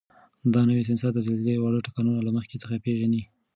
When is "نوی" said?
0.69-0.83